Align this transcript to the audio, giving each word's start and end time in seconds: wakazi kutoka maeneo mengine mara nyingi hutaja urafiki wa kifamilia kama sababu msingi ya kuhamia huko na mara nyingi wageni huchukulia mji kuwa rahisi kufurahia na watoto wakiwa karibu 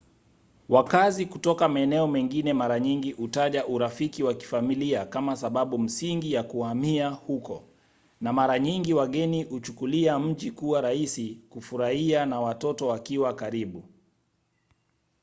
wakazi 0.69 1.25
kutoka 1.25 1.69
maeneo 1.69 2.07
mengine 2.07 2.53
mara 2.53 2.79
nyingi 2.79 3.11
hutaja 3.11 3.67
urafiki 3.67 4.23
wa 4.23 4.33
kifamilia 4.33 5.05
kama 5.05 5.35
sababu 5.35 5.77
msingi 5.79 6.33
ya 6.33 6.43
kuhamia 6.43 7.09
huko 7.09 7.63
na 8.21 8.33
mara 8.33 8.59
nyingi 8.59 8.93
wageni 8.93 9.43
huchukulia 9.43 10.19
mji 10.19 10.51
kuwa 10.51 10.81
rahisi 10.81 11.39
kufurahia 11.49 12.25
na 12.25 12.39
watoto 12.41 12.87
wakiwa 12.87 13.33
karibu 13.33 13.83